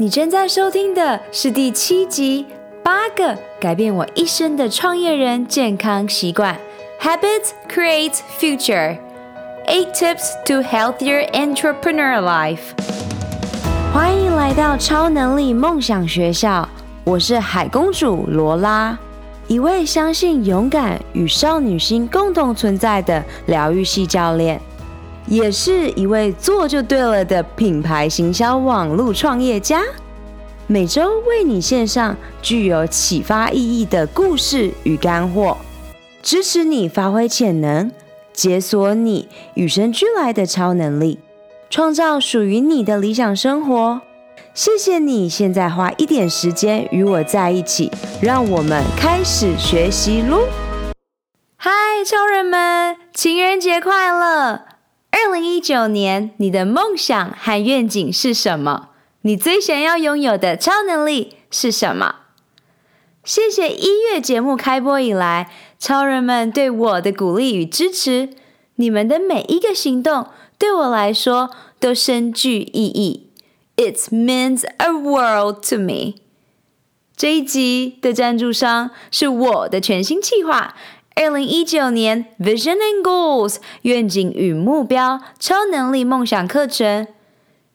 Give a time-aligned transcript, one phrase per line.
[0.00, 2.46] 你正在收听的是第七集
[2.82, 6.56] 《八个改变我一生的创业人健康习惯》
[7.06, 8.96] ，Habits Create Future.
[9.66, 12.72] Eight Tips to Healthier Entrepreneur Life。
[13.92, 16.66] 欢迎来到超能力梦想学校，
[17.04, 18.98] 我是海公主罗拉，
[19.48, 24.58] 一位相信勇敢与少女心共同存在的疗愈系教练。
[25.26, 29.82] 也是一位做就对了的品牌行销网络创业家，
[30.66, 35.56] 每周为你献上具有启发意义的故事与干货，
[36.22, 37.92] 支持你发挥潜能，
[38.32, 41.18] 解锁你与生俱来的超能力，
[41.68, 44.00] 创造属于你的理想生活。
[44.52, 47.90] 谢谢你现在花一点时间与我在一起，
[48.20, 50.40] 让我们开始学习喽！
[51.56, 51.70] 嗨，
[52.04, 54.69] 超人们，情人节快乐！
[55.22, 58.88] 二零一九年，你的梦想和愿景是什么？
[59.20, 62.16] 你最想要拥有的超能力是什么？
[63.22, 68.30] 谢谢一月节目开播以来，超人们对我的鼓励与支持。
[68.76, 73.28] 你们的每一个行动对我来说都深具意义。
[73.76, 76.14] It means a world to me。
[77.14, 80.74] 这一集的赞助商是我的全新计划。
[81.14, 87.06] 二零一九年 Vision and Goals 愿景与目标超能力梦想课程，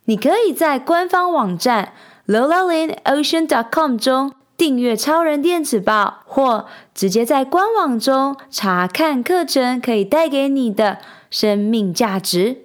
[0.05, 1.93] 你可以在官方网站
[2.27, 12.63] lola lin ocean dot com 中订阅超人电子报，或直接在官网中查看课程可以带给你的生命价值。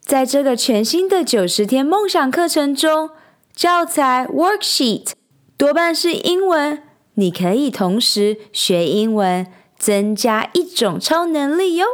[0.00, 3.10] 在这个全新的九十天梦想课程中，
[3.54, 5.12] 教材 Worksheet
[5.56, 6.82] 多半是英文，
[7.14, 9.46] 你可以同时学英文。
[9.82, 11.84] 增加一种超能力哟！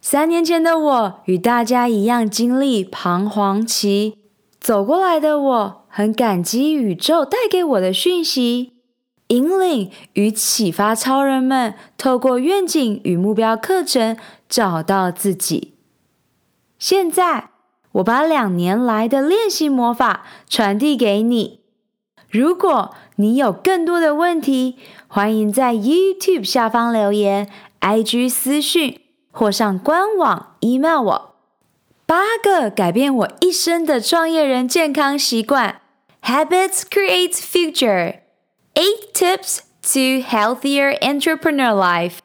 [0.00, 4.16] 三年前的我与大家一样经历彷徨期，
[4.60, 8.74] 走过来的我很感激宇宙带给我的讯息，
[9.26, 14.16] 引领与启发超人们透过愿景与目标课程
[14.48, 15.74] 找到自己。
[16.78, 17.50] 现在
[17.90, 21.59] 我把两年来的练习魔法传递给你。
[22.30, 24.76] 如果你有更多的问题，
[25.08, 29.00] 欢迎在 YouTube 下方留言、IG 私讯
[29.32, 31.34] 或上官网 email 我。
[32.06, 35.80] 八个改变我一生的创业人健康习惯
[36.22, 38.20] ，Habits create future.
[38.74, 42.18] Eight tips to healthier entrepreneur life。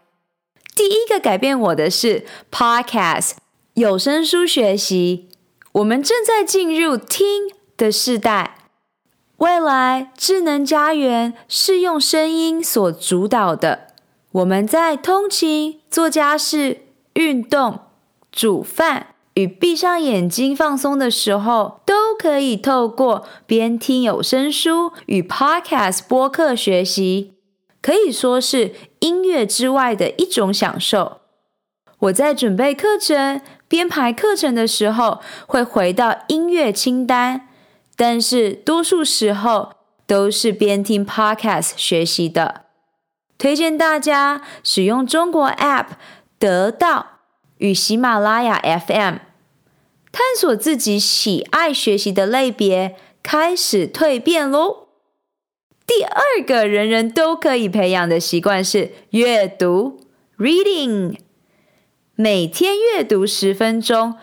[0.76, 3.32] 第一个改变我的是 Podcast
[3.74, 5.30] 有声书学习。
[5.72, 8.65] 我们正在进入听的时代。
[9.38, 13.88] 未来智能家园是用声音所主导的。
[14.32, 16.82] 我们在通勤、做家事、
[17.14, 17.80] 运动、
[18.32, 27.34] 煮饭与闭上眼睛放松的时候，都可以透过边听有声书与 Podcast 播客学习，
[27.82, 31.18] 可以说是音乐之外的一种享受。
[32.00, 37.50] 我在准备课程、编排课程的时候，会回到音乐清单。
[37.96, 39.74] 但是多数时候
[40.06, 42.66] 都是边听 Podcast 学习的。
[43.38, 45.88] 推荐大家使用中国 App
[46.40, 47.20] 得到
[47.58, 49.16] 与喜马拉雅 FM，
[50.12, 54.88] 探索自己喜爱学习的类别，开始蜕变喽。
[55.86, 60.00] 第二个人人都可以培养的习惯是阅读
[60.38, 61.18] （Reading），
[62.16, 64.18] 每天阅读十分钟。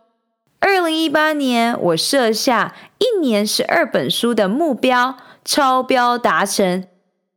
[0.63, 6.85] 二零一八年，我设下一年十二本书的目标，超标达成。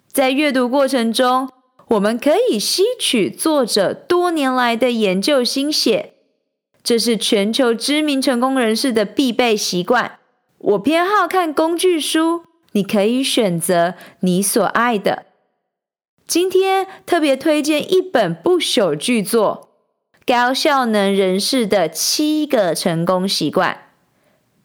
[0.08, 1.50] 在阅读过程中，
[1.88, 6.14] 我们可以吸取作者多年来的研究心血，
[6.84, 10.20] 这是全球知名成功人士的必备习惯。
[10.60, 12.44] 我偏好看工具书，
[12.74, 15.26] 你可以选择你所爱的。
[16.28, 19.72] 今天特别推荐一本不朽巨作。
[20.26, 23.78] 高效能人士的七个成功习惯。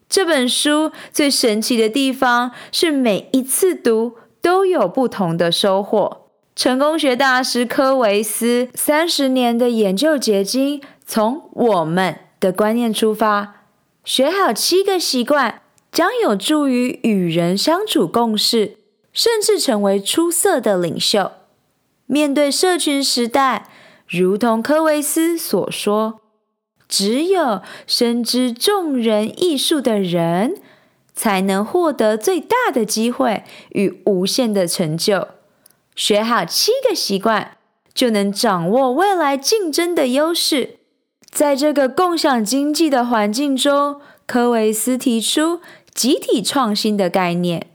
[0.09, 6.29] 这本书最神奇的地方是每一次读都有不同的收获。
[6.56, 13.67] 成功学大师科维斯三十年的研究结晶，从我们的观念出发，
[14.02, 15.61] 学好七个习惯，
[15.93, 18.79] 将有助于与人相处共事，
[19.12, 21.32] 甚至成为出色的领袖。
[22.06, 23.69] 面对社群时代。
[24.11, 26.21] 如同科维斯所说，
[26.89, 30.57] 只有深知众人艺术的人，
[31.15, 35.29] 才能获得最大的机会与无限的成就。
[35.95, 37.57] 学好七个习惯，
[37.95, 40.79] 就能掌握未来竞争的优势。
[41.31, 45.61] 在这个共享经济的环境中，科维斯提出
[45.95, 47.69] 集体创新的概念，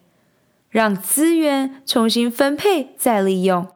[0.69, 3.74] 让资源重新分配再利用。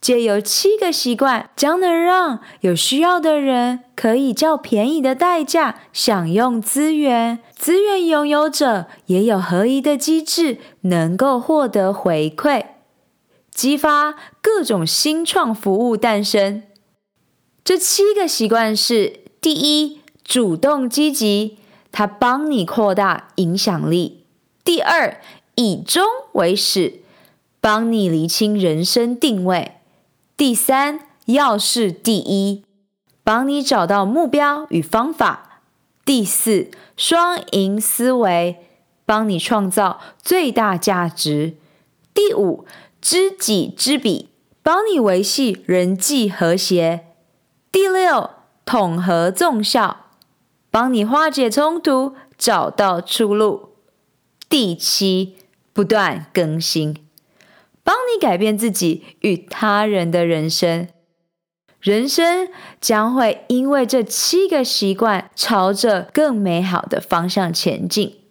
[0.00, 12.66] 借由七个习惯，将能让有需要的人可以较便宜的代价享用资源，资源拥有者也有合宜的机制，能够获得回馈，
[13.50, 16.62] 激发各种新创服务诞生。
[17.64, 21.58] 这七个习惯是：第一，主动积极，
[21.90, 24.24] 它帮你扩大影响力；
[24.62, 25.20] 第二，
[25.56, 26.04] 以终
[26.34, 27.00] 为始，
[27.60, 29.72] 帮你厘清人生定位。
[30.36, 32.62] 第三，要事第一，
[33.24, 35.62] 帮你找到目标与方法。
[36.04, 38.58] 第四，双赢思维，
[39.06, 41.54] 帮你创造最大价值。
[42.12, 42.66] 第五，
[43.00, 44.28] 知己知彼，
[44.62, 47.06] 帮你维系人际和谐。
[47.72, 48.28] 第六，
[48.66, 50.10] 统合综效，
[50.70, 53.70] 帮你化解冲突，找到出路。
[54.50, 55.36] 第七，
[55.72, 57.05] 不断更新。
[57.86, 60.88] 帮你改变自己与他人的人生，
[61.78, 62.48] 人生
[62.80, 68.22] 将会因为这七个习惯朝着更美好的方向前进。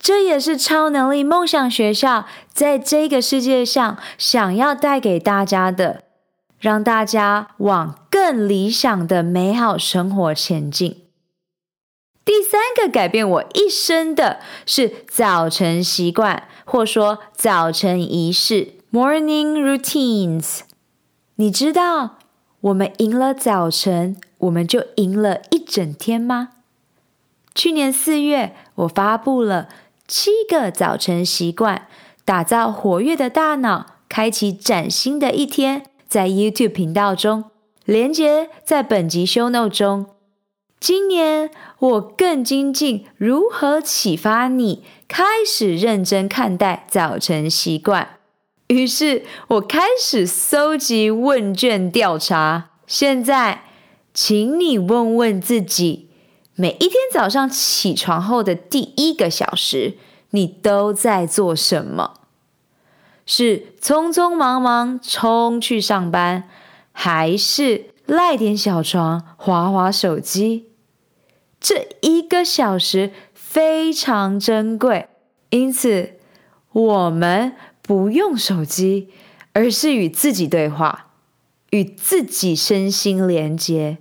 [0.00, 6.02] 这也是超能力梦想学校在这个世界上想要带给大家的，
[6.58, 11.04] 让大家往更理想的美好生活前进。
[12.24, 18.79] 第三个改变我一生的是早晨习惯，或说早晨仪式。
[18.92, 20.62] Morning routines，
[21.36, 22.18] 你知道
[22.60, 26.48] 我们赢了早晨，我们就赢了一整天吗？
[27.54, 29.68] 去年四月，我发布了
[30.08, 31.86] 七个早晨习惯，
[32.24, 35.84] 打造活跃的大脑，开启崭新的一天。
[36.08, 37.44] 在 YouTube 频道中，
[37.84, 40.06] 连接在本集 Show Note 中。
[40.80, 48.19] 今年我更精进如何启发你开始认真看待早晨习惯。
[48.70, 52.70] 于是我开始搜集问卷调查。
[52.86, 53.64] 现在，
[54.14, 56.08] 请你问问自己：
[56.54, 59.94] 每一天早上起床后的第一个小时，
[60.30, 62.14] 你都在做什么？
[63.26, 66.48] 是匆匆忙忙冲去上班，
[66.92, 70.66] 还是赖点小床滑滑手机？
[71.60, 75.08] 这一个小时非常珍贵，
[75.50, 76.12] 因此
[76.70, 77.56] 我们。
[77.90, 79.08] 不用手机，
[79.52, 81.08] 而是与自己对话，
[81.70, 83.98] 与自己身心连接。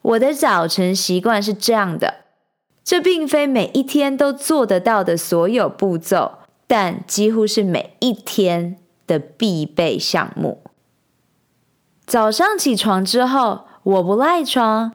[0.00, 2.24] 我的早晨习惯是这样的，
[2.82, 10.62] 这并非每一天都做得到的所有步骤，但几乎是每一天的必备项目。
[12.06, 14.94] 早上起床之后，我不赖床，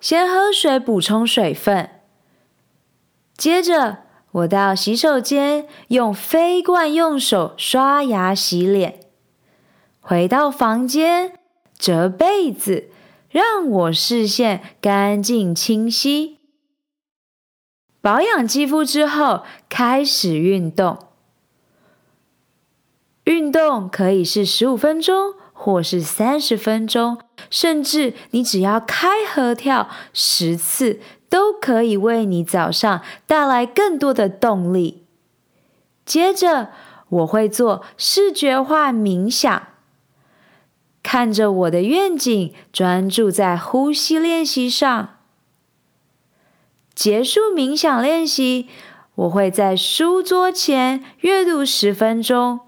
[0.00, 1.90] 先喝水补充水分，
[3.36, 3.98] 接着。
[4.32, 9.00] 我到洗手间用非惯用手刷牙洗脸，
[10.00, 11.38] 回到房间
[11.78, 12.88] 折被子，
[13.28, 16.38] 让我视线干净清晰。
[18.00, 20.98] 保养肌肤之后，开始运动。
[23.24, 27.18] 运动可以是十五分钟，或是三十分钟，
[27.52, 30.98] 甚至你只要开合跳十次。
[31.32, 35.06] 都可以为你早上带来更多的动力。
[36.04, 36.68] 接着，
[37.08, 39.68] 我会做视觉化冥想，
[41.02, 45.16] 看着我的愿景，专注在呼吸练习上。
[46.94, 48.68] 结束冥想练习，
[49.14, 52.60] 我会在书桌前阅读十分钟，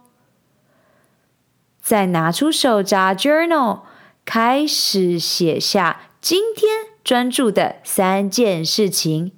[1.82, 3.80] 再拿出手札 Journal，
[4.24, 6.94] 开始写下今天。
[7.04, 9.32] 专注的三件事情，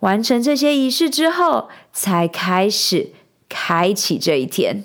[0.00, 3.14] 完成这些仪式之后，才开始
[3.48, 4.84] 开启这一天。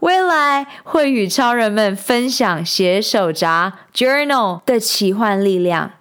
[0.00, 5.92] 未来会与超人们分享写手札 （Journal） 的奇幻力量。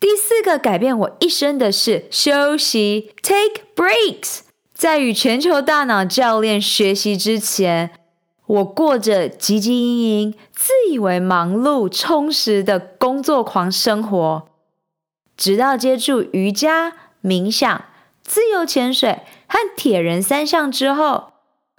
[0.00, 4.40] 第四个改变我一生的是休息 （Take breaks）。
[4.72, 7.90] 在与全球大脑教练学习之前。
[8.46, 14.48] 我过着汲汲营营、自以为忙碌充实的工作狂生活，
[15.36, 17.84] 直到接触瑜伽、冥想、
[18.22, 21.32] 自由潜水和铁人三项之后，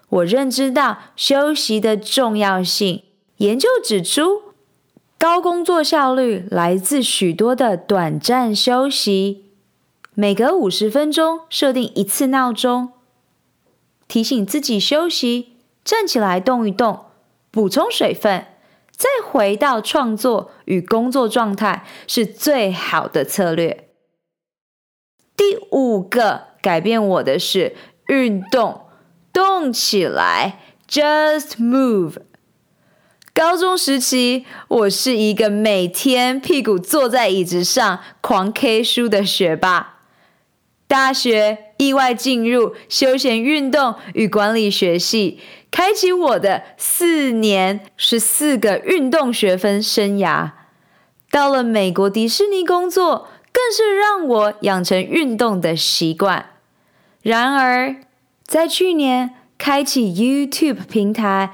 [0.10, 3.04] 我认知到休息的重要性。
[3.38, 4.42] 研究指出，
[5.18, 9.52] 高工作效率来自许多的短暂休息，
[10.14, 12.94] 每隔五十分钟设定一次闹钟，
[14.08, 15.53] 提醒自己休息。
[15.84, 17.06] 站起来动一动，
[17.52, 18.46] 补充水分，
[18.92, 23.90] 再回到创作与工作状态是最好的策略。
[25.36, 27.76] 第五个改变我的是
[28.08, 28.84] 运动，
[29.34, 32.18] 动起来，just move。
[33.34, 40.02] 高中时期，我是一个每天屁股坐在椅子上狂 K 书的学霸。
[40.88, 45.40] 大学意外进入休闲运动与管理学系，
[45.74, 50.52] 开启我的四年十四个运动学分生涯。
[51.32, 56.52] 到了美国迪士尼工作，更是让我养成运动的习惯。
[57.24, 57.96] 然而，
[58.46, 61.50] 在去年开启 YouTube 平台。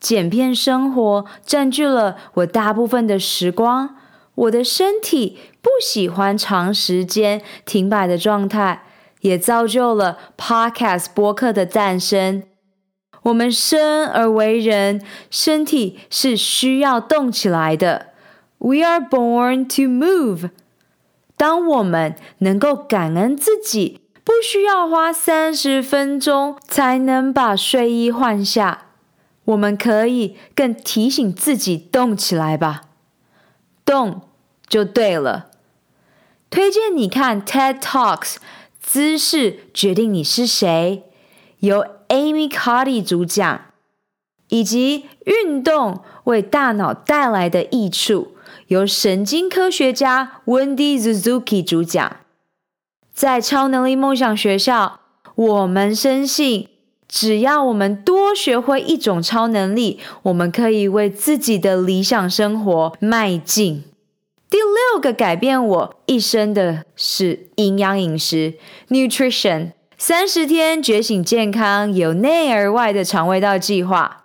[0.00, 3.96] 剪片生活占据了我大部分的时光，
[4.34, 8.82] 我的身体不喜欢长时间停摆的状态，
[9.20, 12.42] 也造就了 Podcast 播客的诞生。
[13.22, 18.08] 我们生而为人，身体是需要动起来的。
[18.58, 20.50] We are born to move。
[21.36, 28.86] 当我们能够感恩自己，不需要花三十分钟才能把睡衣换下。
[29.46, 32.82] 我们可以更提醒自己动起来吧，
[33.84, 34.22] 动
[34.68, 35.50] 就对了。
[36.50, 38.36] 推荐你看 TED Talks，
[38.80, 41.04] 姿势决定你是谁，
[41.60, 43.60] 由 Amy Cuddy 主讲，
[44.48, 48.34] 以及运动为大脑带来的益处，
[48.66, 52.16] 由神经科学家 Wendy Suzuki 主讲。
[53.14, 55.00] 在超能力梦想学校，
[55.34, 56.68] 我们深信。
[57.06, 63.82] 只要我们多学会一种超能力，我们可以为自己的理想生活迈进。
[64.48, 68.54] 第六个改变我一生的是营养饮食
[68.88, 69.72] （Nutrition）。
[70.02, 74.24] 三十天觉醒健康，由内而外的肠胃道计划。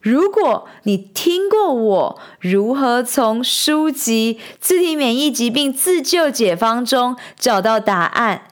[0.00, 8.42] 如果你听过我如何从书籍《自体免疫疾病自救解方》中找到答案。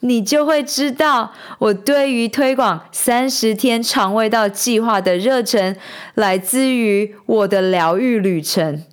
[0.00, 5.74] 你就会知道，我对于推广三十天肠胃道计划的热忱，
[6.12, 8.84] 来自于我的疗愈旅程。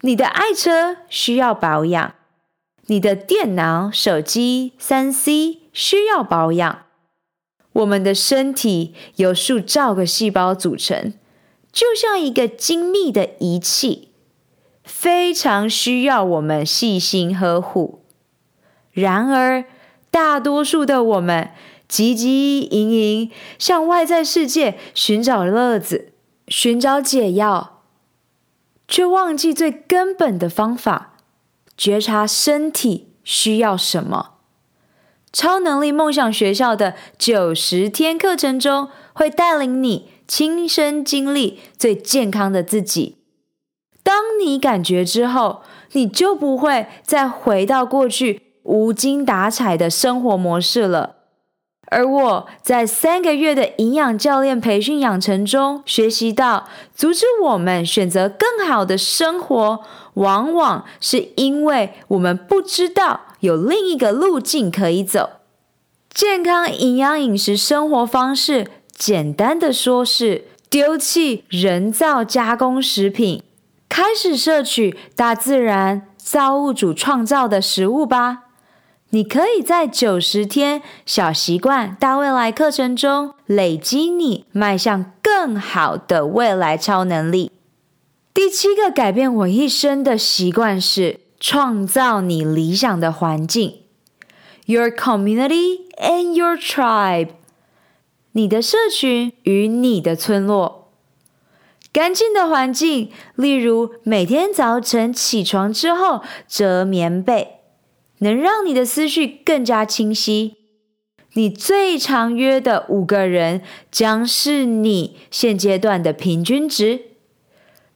[0.00, 2.14] 你的爱车需要保养，
[2.90, 6.86] 你的电脑、手机、三 C 需要保养。
[7.74, 11.14] 我们的身体由数兆个细胞组成，
[11.70, 14.08] 就像一个精密的仪器，
[14.82, 18.04] 非常需要我们细心呵护。
[18.90, 19.66] 然而，
[20.10, 21.52] 大多数的我们
[21.88, 26.12] 汲汲营营向外在世界寻找乐子、
[26.48, 27.84] 寻找解药，
[28.88, 31.09] 却忘记最根本的方法：
[31.80, 34.32] 觉察身体需要什么。
[35.32, 43.16] 超能力梦想学校的九十天课程中，会带领你亲身经历最健康的自己。
[44.02, 48.42] 当你感觉之后，你就不会再回到过去。
[48.64, 51.16] 无精打采的生活模式了，
[51.86, 59.80] 而我在三个月的营养教练培训养成中学习到，阻止我们选择更好的生活，
[60.14, 65.30] 往往是因为我们不知道有另一个路径可以走。
[66.12, 73.42] 健康营养饮食生活方式，简单的说是丢弃人造加工食品，
[73.88, 78.44] 开始摄取大自然造物主创造的食物吧。
[79.10, 87.50] 你可以在九十天小习惯大未来课程中累积你迈向更好的未来超能力。
[88.42, 93.82] 第七个改变我一生的习惯是创造你理想的环境
[94.64, 97.28] ，Your community and your tribe，
[98.32, 100.90] 你的社群与你的村落。
[101.92, 107.58] 干净的环境，例如每天早晨起床之后折棉被。
[108.20, 110.56] 能让你的思绪更加清晰。
[111.34, 113.60] 你最常约的五个人
[113.92, 117.09] 将是你现阶段的平均值。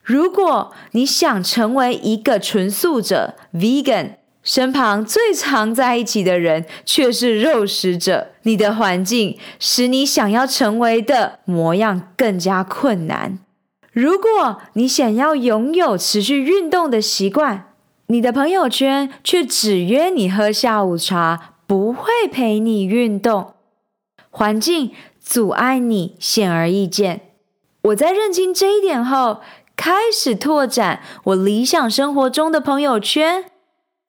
[0.04, 13.38] 如果你想成为一个纯素者 （vegan），身旁最常在一起的人却是肉食者，你的环境使你想要成为的模样更加困难。
[13.92, 17.72] 如果你想要拥有持续运动的习惯，
[18.08, 23.54] 你的朋友圈却只约你喝下午茶，不会陪你运动，
[24.28, 27.22] 环境阻碍你显而易见。
[27.84, 29.40] 我在认清这一点后，
[29.76, 33.46] 开始拓展我理想生活中的朋友圈，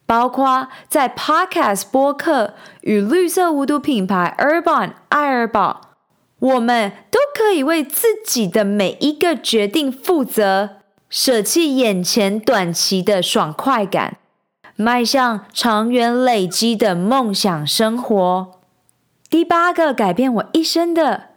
[0.06, 5.96] 包括在 Podcast 播客与绿色无毒品牌 Urban 爱尔宝，
[6.40, 10.78] 我们都可以为自己的每一个决定负责，
[11.10, 14.18] 舍弃眼前短期的爽快感，
[14.76, 18.52] 迈向长远累积的梦想生活。
[19.30, 21.30] 第八个改变我一生的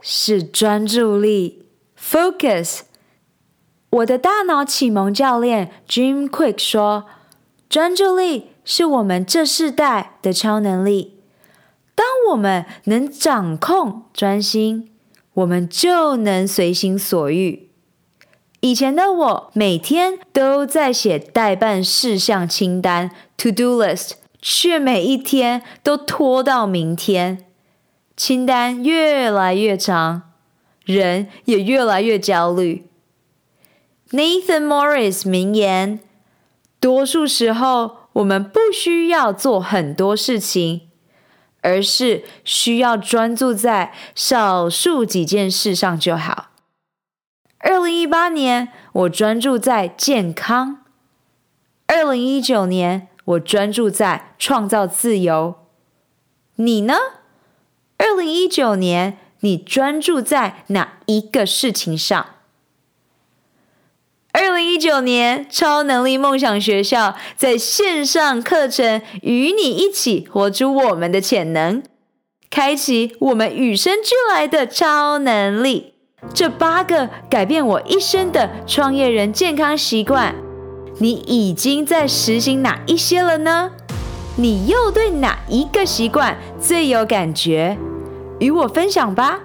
[0.00, 1.66] 是专注力
[2.00, 2.80] （focus）。
[3.94, 7.04] 我的大脑启蒙教练 Jim Quick 说
[7.70, 11.20] ：“专注力是我们这世代的超能力。”
[11.94, 14.90] 当我们能掌控专心，
[15.34, 17.68] 我们就能随心所欲。
[18.58, 27.46] 以前的我每天都在写待办事项清单 （to do list），却每一天都拖到明天。
[28.16, 30.22] 清单越来越长，
[30.84, 32.86] 人也越来越焦虑。
[34.10, 36.00] Nathan Morris 名言：
[36.80, 40.88] 多数时候，我们不需要做很多事情。
[41.66, 46.50] 而是需要专注在少数几件事上就好。
[47.60, 50.84] 二零一八年，我专注在健康；
[51.86, 55.54] 二零一九年，我专注在创造自由。
[56.56, 56.94] 你呢？
[57.96, 62.26] 二零一九年，你专注在哪一个事情上？
[64.36, 71.80] 二零一九年，超能力梦想学校在线上课程与你一起活出我们的潜能，
[72.50, 75.94] 开启我们与生俱来的超能力。
[76.34, 80.34] 这八个改变我一生的创业人健康习惯，
[80.98, 83.70] 你已经在实行哪一些了呢？
[84.36, 87.78] 你又对哪一个习惯最有感觉？
[88.40, 89.38] 与我分享吧。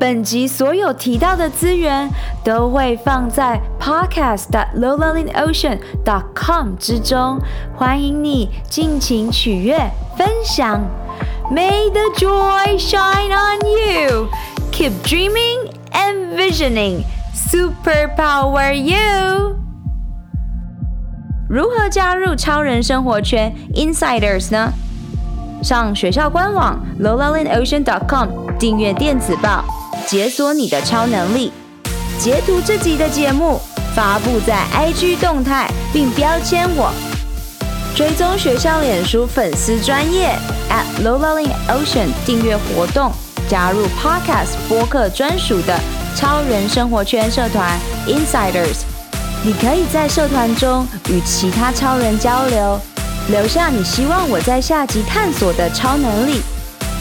[0.00, 2.08] 本集所有提到的资源
[2.42, 7.38] 都会放在 podcast.lowlearningocean.com 之中，
[7.76, 9.76] 欢迎你尽情取悦
[10.16, 10.80] 分享。
[11.52, 14.30] May the joy shine on you.
[14.72, 17.04] Keep dreaming and visioning.
[17.34, 19.58] Superpower you.
[21.46, 24.72] 如何加入超人生活圈 Insiders 呢？
[25.62, 29.62] 上学校官网 lowlearningocean.com 订阅电子报。
[30.06, 31.52] 解锁你的超能力，
[32.18, 33.60] 截图这集的节目
[33.94, 36.92] 发布在 IG 动态，并标签我，
[37.94, 40.36] 追踪学校脸书粉丝专业
[40.68, 43.12] at lowlearningocean 订阅活动，
[43.48, 45.78] 加入 Podcast 播客专属的
[46.16, 48.82] 超人生活圈社团 Insiders，
[49.44, 52.80] 你可以在社团中与其他超人交流，
[53.28, 56.40] 留下你希望我在下集探索的超能力。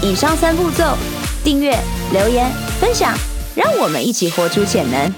[0.01, 0.95] 以上三步骤。
[1.41, 1.73] 订阅、
[2.11, 3.13] 留言、分享，
[3.55, 5.13] 让我们一起活出潜能。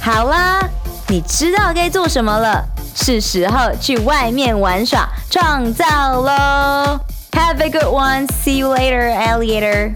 [0.00, 0.60] 好啦，
[1.08, 5.84] 你知道该做什么了，是时候去外面玩耍、创造
[6.20, 6.98] 喽
[7.32, 8.26] ！Have a good one.
[8.42, 9.94] See you later, alligator.